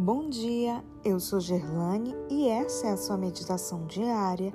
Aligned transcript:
Bom 0.00 0.28
dia, 0.28 0.84
eu 1.04 1.18
sou 1.18 1.40
Gerlane 1.40 2.14
e 2.30 2.46
essa 2.46 2.86
é 2.86 2.92
a 2.92 2.96
sua 2.96 3.16
meditação 3.16 3.84
diária 3.84 4.54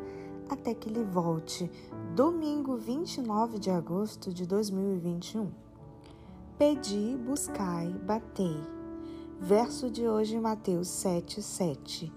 até 0.50 0.74
que 0.74 0.88
ele 0.88 1.04
volte, 1.04 1.70
domingo 2.16 2.78
29 2.78 3.60
de 3.60 3.70
agosto 3.70 4.34
de 4.34 4.48
2021. 4.48 5.52
Pedi, 6.58 7.18
buscai, 7.18 7.90
batei. 7.90 8.56
Verso 9.38 9.92
de 9.92 10.08
hoje, 10.08 10.40
Mateus 10.40 10.88
7, 10.88 11.42
7. 11.42 12.14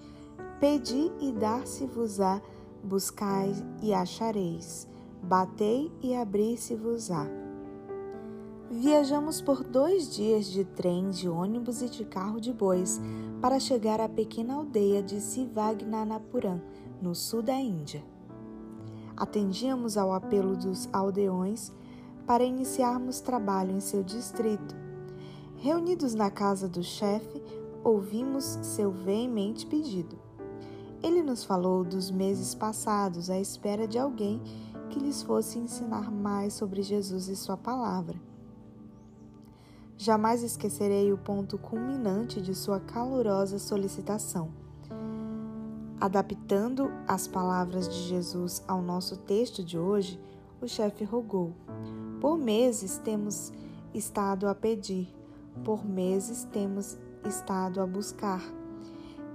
Pedi 0.61 1.11
e 1.21 1.33
dar-se-vos-á, 1.33 2.41
buscai 2.81 3.53
e 3.83 3.93
achareis, 3.93 4.87
batei 5.21 5.91
e 6.01 6.15
abrir-se-vos-á. 6.15 7.46
Viajamos 8.69 9.41
por 9.41 9.63
dois 9.63 10.13
dias 10.13 10.47
de 10.47 10.65
trem, 10.65 11.11
de 11.11 11.29
ônibus 11.29 11.83
e 11.83 11.89
de 11.89 12.05
carro 12.05 12.41
de 12.41 12.53
bois 12.53 13.01
para 13.41 13.61
chegar 13.61 14.01
à 14.01 14.09
pequena 14.09 14.55
aldeia 14.55 15.01
de 15.01 15.21
Sivagnanapuram, 15.21 16.61
no 17.01 17.15
sul 17.15 17.43
da 17.43 17.55
Índia. 17.55 18.03
Atendíamos 19.17 19.97
ao 19.97 20.13
apelo 20.13 20.57
dos 20.57 20.89
aldeões 20.93 21.73
para 22.27 22.43
iniciarmos 22.43 23.21
trabalho 23.21 23.71
em 23.71 23.79
seu 23.79 24.03
distrito. 24.03 24.75
Reunidos 25.59 26.13
na 26.13 26.29
casa 26.29 26.69
do 26.69 26.83
chefe, 26.83 27.41
ouvimos 27.85 28.59
seu 28.63 28.91
veemente 28.91 29.65
pedido. 29.65 30.19
Ele 31.05 31.23
nos 31.23 31.45
falou 31.45 31.85
dos 31.85 32.11
meses 32.11 32.53
passados 32.53 33.31
à 33.31 33.39
espera 33.39 33.87
de 33.87 33.97
alguém 33.97 34.43
que 34.91 34.99
lhes 34.99 35.23
fosse 35.23 35.57
ensinar 35.57 36.11
mais 36.11 36.53
sobre 36.53 36.83
Jesus 36.83 37.29
e 37.29 37.37
sua 37.37 37.57
palavra. 37.57 38.21
Jamais 39.99 40.43
esquecerei 40.43 41.11
o 41.11 41.17
ponto 41.17 41.57
culminante 41.57 42.41
de 42.43 42.55
sua 42.55 42.79
calorosa 42.79 43.59
solicitação. 43.59 44.51
Adaptando 45.99 46.91
as 47.09 47.27
palavras 47.27 47.89
de 47.89 48.03
Jesus 48.03 48.63
ao 48.69 48.83
nosso 48.83 49.17
texto 49.17 49.65
de 49.65 49.79
hoje, 49.79 50.21
o 50.61 50.69
chefe 50.69 51.03
rogou: 51.03 51.55
Por 52.21 52.37
meses 52.37 52.99
temos 52.99 53.51
estado 53.95 54.47
a 54.47 54.55
pedir, 54.55 55.09
por 55.65 55.87
meses 55.87 56.45
temos 56.53 56.99
estado 57.25 57.81
a 57.81 57.87
buscar, 57.87 58.43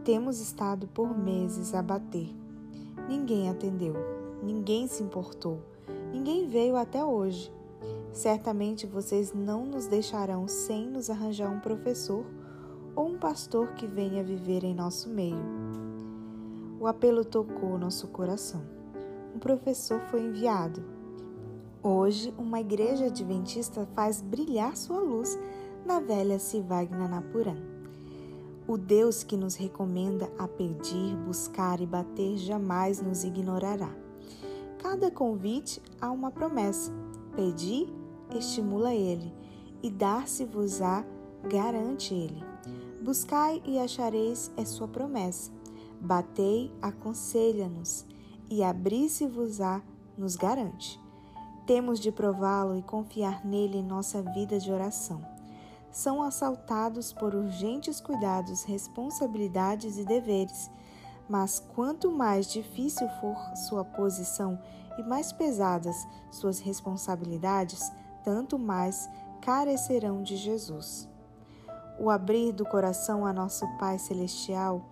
temos 0.04 0.40
estado 0.40 0.88
por 0.88 1.18
meses 1.18 1.74
a 1.74 1.82
bater. 1.82 2.30
Ninguém 3.10 3.50
atendeu, 3.50 3.96
ninguém 4.44 4.88
se 4.88 5.02
importou, 5.02 5.60
ninguém 6.14 6.48
veio 6.48 6.76
até 6.76 7.04
hoje. 7.04 7.52
Certamente 8.14 8.86
vocês 8.86 9.34
não 9.34 9.66
nos 9.66 9.88
deixarão 9.88 10.48
sem 10.48 10.88
nos 10.88 11.10
arranjar 11.10 11.50
um 11.50 11.60
professor 11.60 12.26
ou 12.96 13.08
um 13.08 13.18
pastor 13.18 13.74
que 13.74 13.88
venha 13.88 14.24
viver 14.24 14.64
em 14.64 14.76
nosso 14.76 15.10
meio. 15.10 15.44
O 16.80 16.88
apelo 16.88 17.24
tocou 17.24 17.78
nosso 17.78 18.08
coração. 18.08 18.62
Um 19.34 19.40
professor 19.40 20.02
foi 20.10 20.22
enviado. 20.22 20.84
Hoje, 21.82 22.34
uma 22.38 22.60
igreja 22.60 23.06
adventista 23.06 23.88
faz 23.96 24.22
brilhar 24.22 24.76
sua 24.76 25.00
luz 25.00 25.40
na 25.86 26.00
velha 26.00 26.38
Sivagnanapuram. 26.38 27.56
O 28.68 28.78
Deus 28.78 29.24
que 29.24 29.36
nos 29.36 29.56
recomenda 29.56 30.32
a 30.38 30.48
pedir, 30.48 31.16
buscar 31.26 31.82
e 31.82 31.86
bater 31.86 32.38
jamais 32.38 33.02
nos 33.02 33.24
ignorará. 33.24 33.90
Cada 34.78 35.10
convite 35.10 35.82
há 36.00 36.12
uma 36.12 36.30
promessa. 36.30 36.92
Pedi 37.36 37.88
estimula 38.38 38.94
ele, 38.94 39.34
e 39.84 39.90
dar-se-vos-á 39.90 41.04
garante 41.50 42.14
ele. 42.14 42.44
Buscai 43.02 43.62
e 43.66 43.80
achareis 43.80 44.52
é 44.56 44.64
sua 44.64 44.88
promessa. 44.88 45.52
Batei, 46.00 46.72
aconselha-nos, 46.82 48.06
e 48.50 48.64
abri-se-vos-á 48.64 49.82
nos 50.18 50.36
garante. 50.36 51.00
Temos 51.66 52.00
de 52.00 52.12
prová-lo 52.12 52.76
e 52.76 52.82
confiar 52.82 53.46
nele 53.46 53.78
em 53.78 53.84
nossa 53.84 54.22
vida 54.22 54.60
de 54.60 54.72
oração. 54.72 55.22
São 55.92 56.22
assaltados 56.22 57.12
por 57.12 57.36
urgentes 57.36 58.00
cuidados, 58.00 58.64
responsabilidades 58.64 59.98
e 59.98 60.06
deveres. 60.06 60.70
Mas 61.30 61.60
quanto 61.60 62.12
mais 62.12 62.52
difícil 62.52 63.08
for 63.20 63.36
sua 63.68 63.84
posição 63.84 64.60
e 64.98 65.04
mais 65.04 65.32
pesadas 65.32 65.96
suas 66.30 66.60
responsabilidades, 66.60 67.92
tanto 68.24 68.58
mais 68.58 69.10
carecerão 69.42 70.22
de 70.22 70.38
Jesus. 70.38 71.10
O 72.00 72.10
abrir 72.10 72.52
do 72.52 72.66
coração 72.66 73.26
a 73.26 73.34
nosso 73.34 73.68
Pai 73.78 74.00
Celestial, 74.00 74.86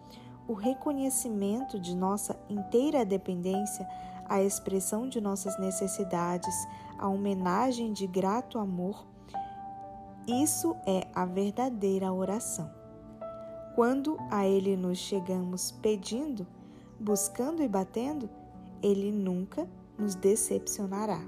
o 0.47 0.53
reconhecimento 0.53 1.79
de 1.79 1.95
nossa 1.95 2.39
inteira 2.49 3.05
dependência, 3.05 3.87
a 4.27 4.41
expressão 4.41 5.07
de 5.07 5.19
nossas 5.19 5.59
necessidades, 5.59 6.55
a 6.97 7.07
homenagem 7.07 7.93
de 7.93 8.05
grato 8.05 8.59
amor, 8.59 9.05
isso 10.27 10.75
é 10.85 11.07
a 11.15 11.25
verdadeira 11.25 12.13
oração. 12.13 12.69
Quando 13.73 14.15
a 14.29 14.45
Ele 14.45 14.77
nos 14.77 14.99
chegamos 14.99 15.71
pedindo, 15.71 16.45
buscando 16.99 17.63
e 17.63 17.67
batendo, 17.67 18.29
Ele 18.83 19.11
nunca 19.11 19.67
nos 19.97 20.13
decepcionará. 20.13 21.19